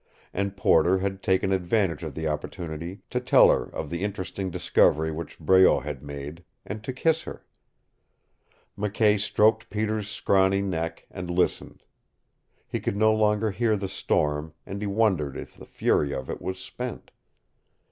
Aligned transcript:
And 0.33 0.57
Porter 0.57 0.97
had 0.97 1.21
taken 1.21 1.51
advantage 1.51 2.01
of 2.01 2.15
the 2.15 2.27
opportunity 2.27 3.01
to 3.11 3.19
tell 3.19 3.49
her 3.51 3.65
of 3.71 3.91
the 3.91 4.01
interesting 4.03 4.49
discovery 4.49 5.11
which 5.11 5.37
Breault 5.37 5.81
had 5.83 6.01
made 6.01 6.43
and 6.65 6.83
to 6.83 6.91
kiss 6.91 7.21
her. 7.21 7.45
McKay 8.75 9.19
stroked 9.19 9.69
Peter's 9.69 10.09
scrawny 10.09 10.63
neck, 10.63 11.05
and 11.11 11.29
listened. 11.29 11.83
He 12.67 12.79
could 12.79 12.97
no 12.97 13.13
longer 13.13 13.51
hear 13.51 13.77
the 13.77 13.87
storm, 13.87 14.55
and 14.65 14.81
he 14.81 14.87
wondered 14.87 15.37
if 15.37 15.55
the 15.55 15.67
fury 15.67 16.15
of 16.15 16.31
it 16.31 16.41
was 16.41 16.57
spent. 16.57 17.11